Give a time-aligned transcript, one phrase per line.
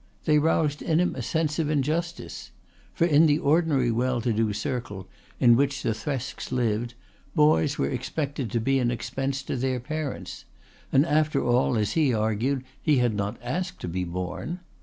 [0.25, 2.49] They roused in him a sense of injustice.
[2.91, 5.07] For in the ordinary well to do circle,
[5.39, 6.95] in which the Thresks lived,
[7.35, 10.45] boys were expected to be an expense to their parents;
[10.91, 14.61] and after all, as he argued, he had not asked to be born.